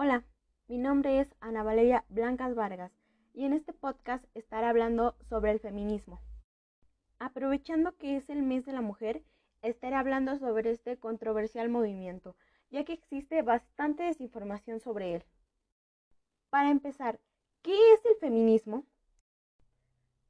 Hola, 0.00 0.22
mi 0.68 0.78
nombre 0.78 1.18
es 1.18 1.34
Ana 1.40 1.64
Valeria 1.64 2.04
Blancas 2.08 2.54
Vargas 2.54 2.92
y 3.34 3.46
en 3.46 3.52
este 3.52 3.72
podcast 3.72 4.24
estaré 4.32 4.68
hablando 4.68 5.16
sobre 5.28 5.50
el 5.50 5.58
feminismo. 5.58 6.20
Aprovechando 7.18 7.96
que 7.96 8.16
es 8.16 8.30
el 8.30 8.44
mes 8.44 8.64
de 8.64 8.72
la 8.72 8.80
mujer, 8.80 9.24
estaré 9.60 9.96
hablando 9.96 10.38
sobre 10.38 10.70
este 10.70 11.00
controversial 11.00 11.68
movimiento, 11.68 12.36
ya 12.70 12.84
que 12.84 12.92
existe 12.92 13.42
bastante 13.42 14.04
desinformación 14.04 14.78
sobre 14.78 15.16
él. 15.16 15.24
Para 16.48 16.70
empezar, 16.70 17.18
¿qué 17.62 17.74
es 17.94 18.06
el 18.06 18.14
feminismo? 18.20 18.86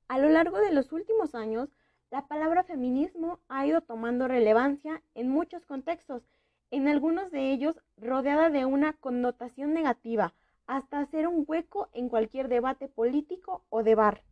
A 0.08 0.18
lo 0.18 0.30
largo 0.30 0.56
de 0.56 0.72
los 0.72 0.92
últimos 0.92 1.34
años, 1.34 1.68
la 2.10 2.26
palabra 2.26 2.64
feminismo 2.64 3.40
ha 3.48 3.66
ido 3.66 3.82
tomando 3.82 4.28
relevancia 4.28 5.02
en 5.12 5.28
muchos 5.28 5.66
contextos 5.66 6.26
en 6.70 6.88
algunos 6.88 7.30
de 7.30 7.52
ellos 7.52 7.80
rodeada 7.96 8.50
de 8.50 8.64
una 8.64 8.92
connotación 8.94 9.72
negativa, 9.72 10.34
hasta 10.66 11.00
hacer 11.00 11.26
un 11.26 11.44
hueco 11.46 11.88
en 11.92 12.08
cualquier 12.08 12.48
debate 12.48 12.88
político 12.88 13.64
o 13.70 13.82
de 13.82 13.94
bar. 13.94 14.22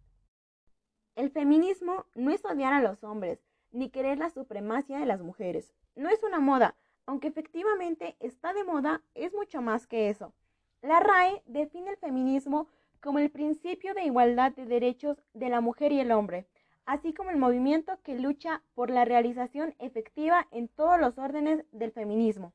El 1.15 1.31
feminismo 1.31 2.05
no 2.15 2.31
es 2.31 2.45
odiar 2.45 2.75
a 2.75 2.83
los 2.83 3.03
hombres, 3.03 3.41
ni 3.73 3.89
querer 3.89 4.19
la 4.19 4.31
supremacia 4.31 4.99
de 4.99 5.07
las 5.07 5.23
mujeres. 5.23 5.73
No 5.95 6.11
es 6.11 6.23
una 6.23 6.41
moda, 6.41 6.77
aunque 7.07 7.29
efectivamente 7.29 8.17
está 8.21 8.53
de 8.53 8.65
moda, 8.65 9.03
es 9.15 9.33
mucho 9.33 9.63
más 9.63 9.87
que 9.87 10.11
eso. 10.11 10.35
La 10.83 11.01
RAE 11.01 11.43
define 11.47 11.91
el 11.91 11.97
feminismo 11.97 12.69
como 13.01 13.19
el 13.19 13.31
principio 13.31 13.95
de 13.95 14.05
igualdad 14.05 14.53
de 14.53 14.67
derechos 14.67 15.23
de 15.33 15.49
la 15.49 15.61
mujer 15.61 15.93
y 15.93 16.01
el 16.01 16.13
hombre, 16.13 16.47
así 16.87 17.13
como 17.13 17.31
el 17.31 17.37
movimiento 17.37 17.99
que 18.03 18.19
lucha 18.19 18.63
por 18.75 18.91
la 18.91 19.05
realización 19.05 19.75
efectiva 19.79 20.47
en 20.53 20.69
todos 20.69 20.99
los 20.99 21.19
órdenes 21.19 21.65
del 21.73 21.93
feminismo. 21.93 22.53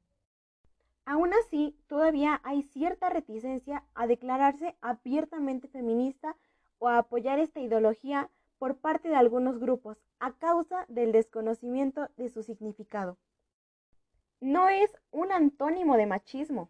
Aún 1.05 1.33
así, 1.33 1.77
todavía 1.87 2.39
hay 2.43 2.63
cierta 2.63 3.09
reticencia 3.09 3.83
a 3.93 4.07
declararse 4.07 4.77
abiertamente 4.81 5.67
feminista 5.67 6.37
o 6.79 6.87
a 6.87 6.99
apoyar 6.99 7.39
esta 7.39 7.59
ideología 7.59 8.29
por 8.57 8.77
parte 8.77 9.09
de 9.09 9.15
algunos 9.15 9.59
grupos 9.59 9.97
a 10.19 10.33
causa 10.33 10.85
del 10.87 11.11
desconocimiento 11.11 12.07
de 12.15 12.29
su 12.29 12.43
significado. 12.43 13.17
No 14.39 14.69
es 14.69 14.91
un 15.11 15.31
antónimo 15.31 15.97
de 15.97 16.05
machismo. 16.05 16.69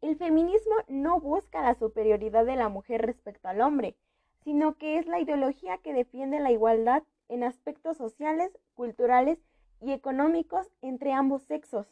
El 0.00 0.16
feminismo 0.16 0.74
no 0.88 1.20
busca 1.20 1.62
la 1.62 1.74
superioridad 1.74 2.44
de 2.44 2.56
la 2.56 2.68
mujer 2.68 3.02
respecto 3.02 3.48
al 3.48 3.60
hombre, 3.60 3.96
sino 4.44 4.76
que 4.76 4.98
es 4.98 5.06
la 5.06 5.20
ideología 5.20 5.78
que 5.78 5.92
defiende 5.92 6.40
la 6.40 6.50
igualdad 6.50 7.02
en 7.28 7.44
aspectos 7.44 7.96
sociales, 7.96 8.58
culturales 8.74 9.38
y 9.80 9.92
económicos 9.92 10.68
entre 10.82 11.12
ambos 11.12 11.42
sexos. 11.42 11.86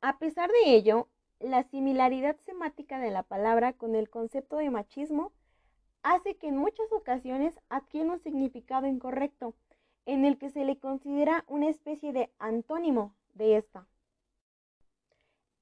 A 0.00 0.18
pesar 0.18 0.50
de 0.50 0.74
ello, 0.74 1.08
la 1.40 1.62
similaridad 1.62 2.36
semática 2.44 2.98
de 2.98 3.10
la 3.10 3.22
palabra 3.22 3.72
con 3.72 3.94
el 3.94 4.10
concepto 4.10 4.56
de 4.56 4.70
machismo 4.70 5.32
hace 6.02 6.36
que 6.36 6.48
en 6.48 6.56
muchas 6.56 6.90
ocasiones 6.92 7.58
adquiera 7.68 8.12
un 8.12 8.20
significado 8.20 8.86
incorrecto, 8.86 9.54
en 10.06 10.24
el 10.24 10.38
que 10.38 10.50
se 10.50 10.64
le 10.64 10.78
considera 10.78 11.44
una 11.46 11.68
especie 11.68 12.12
de 12.12 12.30
antónimo 12.38 13.14
de 13.34 13.56
esta. 13.56 13.86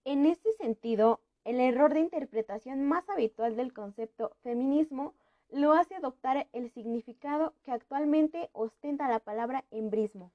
En 0.05 0.27
este 0.27 0.53
sentido, 0.53 1.21
el 1.45 1.61
error 1.61 1.93
de 1.93 2.01
interpretación 2.01 2.85
más 2.85 3.09
habitual 3.09 3.57
del 3.57 3.73
concepto 3.73 4.37
feminismo 4.43 5.15
lo 5.51 5.73
hace 5.73 5.95
adoptar 5.95 6.49
el 6.53 6.71
significado 6.71 7.55
que 7.63 7.73
actualmente 7.73 8.51
ostenta 8.53 9.09
la 9.09 9.21
palabra 9.21 9.65
embrismo. 9.71 10.33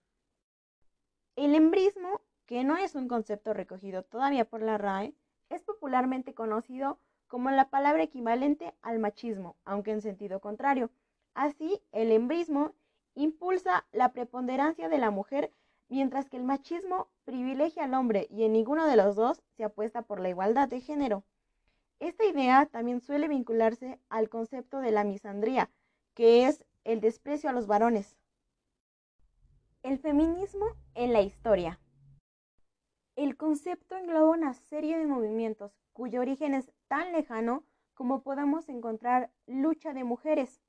El 1.36 1.56
embrismo, 1.56 2.22
que 2.46 2.64
no 2.64 2.78
es 2.78 2.96
un 2.96 3.08
concepto 3.08 3.54
recogido 3.54 4.04
todavía 4.04 4.46
por 4.46 4.62
la 4.62 4.78
RAE, 4.78 5.14
es 5.50 5.64
popularmente 5.64 6.34
conocido 6.34 7.00
como 7.28 7.50
la 7.52 7.70
palabra 7.70 8.04
equivalente 8.04 8.74
al 8.82 9.00
machismo, 9.00 9.56
aunque 9.66 9.92
en 9.92 10.02
sentido 10.02 10.40
contrario. 10.40 10.92
Así, 11.34 11.82
el 11.92 12.12
embrismo 12.12 12.74
impulsa 13.16 13.86
la 13.92 14.14
preponderancia 14.14 14.90
de 14.90 14.98
la 14.98 15.12
mujer, 15.12 15.52
mientras 15.90 16.30
que 16.30 16.38
el 16.38 16.44
machismo 16.44 17.08
privilegia 17.26 17.86
al 17.86 17.94
hombre 17.94 18.28
y 18.30 18.44
en 18.44 18.54
ninguno 18.54 18.88
de 18.88 18.96
los 18.96 19.16
dos 19.16 19.42
se 19.58 19.64
apuesta 19.64 20.04
por 20.04 20.20
la 20.20 20.30
igualdad 20.30 20.68
de 20.68 20.82
género. 20.82 21.24
Esta 22.00 22.26
idea 22.26 22.66
también 22.66 23.00
suele 23.00 23.28
vincularse 23.28 24.00
al 24.10 24.30
concepto 24.30 24.80
de 24.80 24.92
la 24.92 25.04
misandría, 25.04 25.70
que 26.14 26.48
es 26.48 26.66
el 26.84 27.00
desprecio 27.00 27.50
a 27.50 27.54
los 27.54 27.68
varones. 27.68 28.18
El 29.84 30.00
feminismo 30.00 30.66
en 30.96 31.14
la 31.14 31.22
historia. 31.22 31.80
El 33.16 33.38
concepto 33.38 33.96
engloba 33.96 34.32
una 34.32 34.54
serie 34.54 34.98
de 34.98 35.06
movimientos 35.06 35.78
cuyo 35.94 36.22
origen 36.22 36.54
es 36.54 36.72
tan 36.88 37.12
lejano 37.12 37.64
como 37.94 38.24
podemos 38.24 38.70
encontrar 38.70 39.32
lucha 39.46 39.94
de 39.94 40.04
mujeres. 40.04 40.62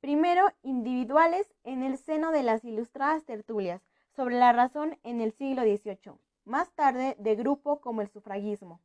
Primero, 0.00 0.46
individuales 0.62 1.54
en 1.62 1.82
el 1.82 1.98
seno 1.98 2.32
de 2.32 2.42
las 2.42 2.64
ilustradas 2.64 3.24
tertulias 3.24 3.82
sobre 4.14 4.36
la 4.38 4.52
razón 4.52 4.98
en 5.02 5.20
el 5.20 5.32
siglo 5.32 5.62
XVIII, 5.62 6.18
más 6.44 6.72
tarde 6.72 7.16
de 7.18 7.34
grupo 7.34 7.80
como 7.80 8.00
el 8.00 8.08
sufragismo 8.08 8.80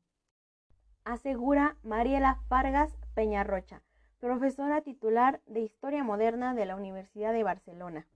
asegura 1.04 1.78
Mariela 1.84 2.40
Fargas 2.48 2.96
Peñarrocha, 3.16 3.82
profesora 4.20 4.82
titular 4.82 5.42
de 5.48 5.62
Historia 5.62 6.04
Moderna 6.04 6.54
de 6.54 6.66
la 6.66 6.76
Universidad 6.76 7.34
de 7.34 7.44
Barcelona. 7.44 8.08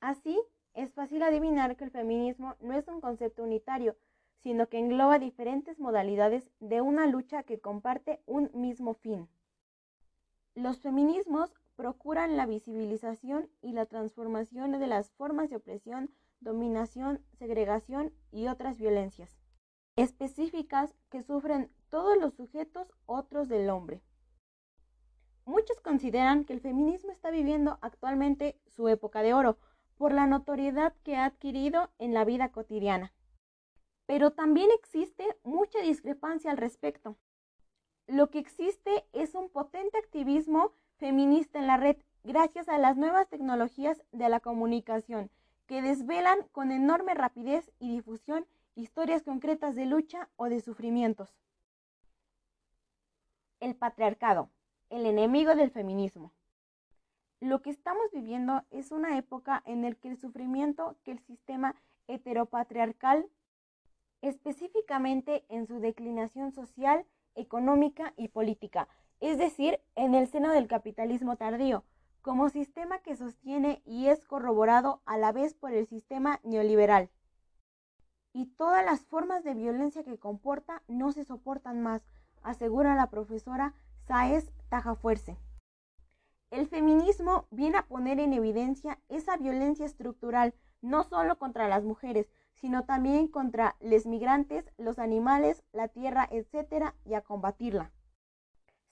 Así, 0.00 0.40
es 0.74 0.92
fácil 0.92 1.22
adivinar 1.22 1.76
que 1.76 1.84
el 1.84 1.90
feminismo 1.90 2.54
no 2.60 2.74
es 2.74 2.86
un 2.88 3.00
concepto 3.00 3.42
unitario, 3.42 3.96
sino 4.42 4.68
que 4.68 4.78
engloba 4.78 5.18
diferentes 5.18 5.78
modalidades 5.78 6.50
de 6.60 6.80
una 6.80 7.06
lucha 7.06 7.42
que 7.42 7.60
comparte 7.60 8.20
un 8.26 8.50
mismo 8.54 8.94
fin. 8.94 9.28
Los 10.54 10.80
feminismos 10.80 11.54
procuran 11.76 12.36
la 12.36 12.46
visibilización 12.46 13.48
y 13.62 13.72
la 13.72 13.86
transformación 13.86 14.78
de 14.78 14.86
las 14.86 15.10
formas 15.10 15.50
de 15.50 15.56
opresión, 15.56 16.10
dominación, 16.40 17.20
segregación 17.38 18.12
y 18.30 18.46
otras 18.48 18.78
violencias 18.78 19.43
específicas 19.96 20.94
que 21.10 21.22
sufren 21.22 21.70
todos 21.88 22.18
los 22.18 22.34
sujetos 22.34 22.92
otros 23.06 23.48
del 23.48 23.70
hombre. 23.70 24.02
Muchos 25.44 25.80
consideran 25.80 26.44
que 26.44 26.54
el 26.54 26.60
feminismo 26.60 27.12
está 27.12 27.30
viviendo 27.30 27.78
actualmente 27.82 28.58
su 28.66 28.88
época 28.88 29.22
de 29.22 29.34
oro 29.34 29.58
por 29.96 30.12
la 30.12 30.26
notoriedad 30.26 30.94
que 31.04 31.16
ha 31.16 31.26
adquirido 31.26 31.90
en 31.98 32.14
la 32.14 32.24
vida 32.24 32.50
cotidiana. 32.50 33.12
Pero 34.06 34.32
también 34.32 34.70
existe 34.74 35.24
mucha 35.44 35.80
discrepancia 35.80 36.50
al 36.50 36.56
respecto. 36.56 37.16
Lo 38.06 38.30
que 38.30 38.38
existe 38.38 39.06
es 39.12 39.34
un 39.34 39.48
potente 39.48 39.98
activismo 39.98 40.72
feminista 40.96 41.58
en 41.58 41.66
la 41.66 41.76
red 41.76 41.96
gracias 42.22 42.68
a 42.68 42.78
las 42.78 42.96
nuevas 42.96 43.28
tecnologías 43.28 44.02
de 44.12 44.28
la 44.28 44.40
comunicación 44.40 45.30
que 45.66 45.82
desvelan 45.82 46.38
con 46.52 46.72
enorme 46.72 47.14
rapidez 47.14 47.70
y 47.78 47.90
difusión 47.90 48.46
historias 48.76 49.22
concretas 49.22 49.74
de 49.74 49.86
lucha 49.86 50.28
o 50.36 50.48
de 50.48 50.60
sufrimientos. 50.60 51.28
El 53.60 53.76
patriarcado, 53.76 54.50
el 54.90 55.06
enemigo 55.06 55.54
del 55.54 55.70
feminismo. 55.70 56.32
Lo 57.40 57.62
que 57.62 57.70
estamos 57.70 58.10
viviendo 58.12 58.64
es 58.70 58.90
una 58.90 59.16
época 59.16 59.62
en 59.66 59.82
la 59.82 59.92
que 59.92 60.08
el 60.08 60.16
sufrimiento 60.16 60.96
que 61.04 61.12
el 61.12 61.20
sistema 61.20 61.76
heteropatriarcal, 62.08 63.28
específicamente 64.22 65.44
en 65.48 65.66
su 65.66 65.78
declinación 65.78 66.52
social, 66.52 67.06
económica 67.34 68.12
y 68.16 68.28
política, 68.28 68.88
es 69.20 69.38
decir, 69.38 69.80
en 69.94 70.14
el 70.14 70.26
seno 70.26 70.52
del 70.52 70.66
capitalismo 70.66 71.36
tardío, 71.36 71.84
como 72.22 72.48
sistema 72.48 72.98
que 73.00 73.16
sostiene 73.16 73.82
y 73.84 74.06
es 74.06 74.26
corroborado 74.26 75.02
a 75.04 75.18
la 75.18 75.32
vez 75.32 75.54
por 75.54 75.72
el 75.72 75.86
sistema 75.86 76.40
neoliberal 76.42 77.10
y 78.34 78.46
todas 78.46 78.84
las 78.84 79.06
formas 79.06 79.44
de 79.44 79.54
violencia 79.54 80.02
que 80.02 80.18
comporta 80.18 80.82
no 80.88 81.12
se 81.12 81.24
soportan 81.24 81.80
más, 81.80 82.02
asegura 82.42 82.96
la 82.96 83.08
profesora 83.08 83.74
Saez 84.06 84.52
Tajafuerce. 84.68 85.38
El 86.50 86.66
feminismo 86.66 87.46
viene 87.50 87.78
a 87.78 87.86
poner 87.86 88.20
en 88.20 88.32
evidencia 88.32 89.00
esa 89.08 89.36
violencia 89.36 89.86
estructural, 89.86 90.52
no 90.82 91.04
solo 91.04 91.38
contra 91.38 91.68
las 91.68 91.84
mujeres, 91.84 92.28
sino 92.54 92.84
también 92.84 93.28
contra 93.28 93.76
los 93.80 94.04
migrantes, 94.04 94.68
los 94.78 94.98
animales, 94.98 95.62
la 95.72 95.88
tierra, 95.88 96.28
etc., 96.30 96.92
y 97.04 97.14
a 97.14 97.22
combatirla. 97.22 97.92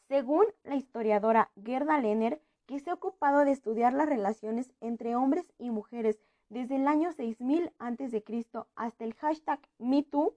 Según 0.09 0.47
la 0.63 0.77
historiadora 0.77 1.51
Gerda 1.63 1.99
Lehner, 1.99 2.41
que 2.67 2.79
se 2.81 2.91
ha 2.91 2.95
ocupado 2.95 3.45
de 3.45 3.51
estudiar 3.51 3.93
las 3.93 4.09
relaciones 4.09 4.73
entre 4.81 5.17
hombres 5.17 5.53
y 5.59 5.71
mujeres 5.71 6.21
desde 6.53 6.77
el 6.77 6.87
año 6.87 7.11
6000 7.13 7.73
a.C. 7.79 8.25
hasta 8.77 9.05
el 9.05 9.15
hashtag 9.15 9.59
MeToo, 9.79 10.35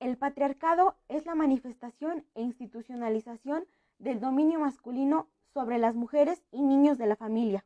el 0.00 0.16
patriarcado 0.16 0.96
es 1.08 1.26
la 1.26 1.36
manifestación 1.36 2.24
e 2.34 2.42
institucionalización 2.42 3.64
del 4.00 4.18
dominio 4.18 4.58
masculino 4.58 5.28
sobre 5.54 5.78
las 5.78 5.94
mujeres 5.94 6.42
y 6.50 6.62
niños 6.62 6.98
de 6.98 7.06
la 7.06 7.14
familia 7.14 7.64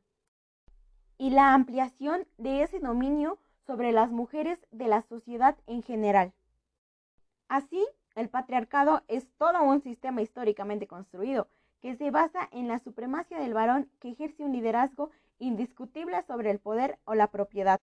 y 1.17 1.31
la 1.31 1.55
ampliación 1.55 2.27
de 2.37 2.63
ese 2.63 2.79
dominio 2.79 3.39
sobre 3.67 3.93
las 3.93 4.11
mujeres 4.11 4.59
de 4.71 4.89
la 4.89 5.01
sociedad 5.01 5.57
en 5.67 5.83
general. 5.83 6.35
Así, 7.49 7.83
el 8.17 8.29
patriarcado 8.29 9.03
es 9.09 9.27
todo 9.39 9.63
un 9.63 9.81
sistema 9.81 10.21
históricamente 10.21 10.87
construido 10.87 11.49
que 11.81 11.97
se 11.97 12.11
basa 12.11 12.51
en 12.53 12.69
la 12.69 12.81
supremacia 12.81 13.39
del 13.39 13.55
varón 13.55 13.91
que 13.99 14.11
ejerce 14.11 14.45
un 14.45 14.53
liderazgo 14.53 15.11
indiscutible 15.39 16.23
sobre 16.23 16.51
el 16.51 16.59
poder 16.59 16.99
o 17.05 17.15
la 17.15 17.29
propiedad, 17.29 17.81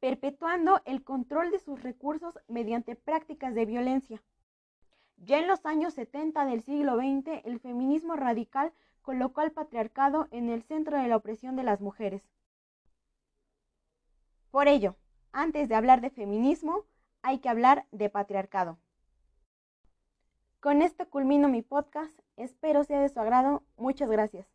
perpetuando 0.00 0.80
el 0.84 1.02
control 1.02 1.50
de 1.50 1.58
sus 1.58 1.82
recursos 1.82 2.38
mediante 2.48 2.96
prácticas 2.96 3.54
de 3.54 3.66
violencia. 3.66 4.22
Ya 5.16 5.38
en 5.38 5.46
los 5.46 5.64
años 5.64 5.94
70 5.94 6.44
del 6.44 6.62
siglo 6.62 6.96
XX, 6.96 7.40
el 7.44 7.60
feminismo 7.60 8.16
radical 8.16 8.72
colocó 9.02 9.40
al 9.40 9.52
patriarcado 9.52 10.28
en 10.30 10.48
el 10.48 10.62
centro 10.62 10.98
de 10.98 11.08
la 11.08 11.16
opresión 11.16 11.56
de 11.56 11.62
las 11.62 11.80
mujeres. 11.80 12.22
Por 14.50 14.68
ello, 14.68 14.96
antes 15.32 15.68
de 15.68 15.74
hablar 15.74 16.00
de 16.00 16.10
feminismo, 16.10 16.84
hay 17.22 17.38
que 17.38 17.48
hablar 17.48 17.86
de 17.90 18.10
patriarcado. 18.10 18.78
Con 20.60 20.80
esto 20.80 21.08
culmino 21.10 21.48
mi 21.48 21.62
podcast, 21.62 22.18
espero 22.36 22.84
sea 22.84 23.00
de 23.00 23.08
su 23.08 23.20
agrado, 23.20 23.62
muchas 23.76 24.08
gracias. 24.08 24.53